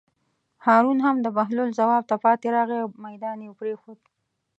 هارون 0.65 0.97
هم 1.05 1.15
د 1.21 1.27
بهلول 1.37 1.69
ځواب 1.79 2.03
ته 2.09 2.15
پاتې 2.25 2.47
راغی 2.55 2.77
او 2.83 2.89
مېدان 3.05 3.37
یې 3.45 3.51
پرېښود. 3.59 3.99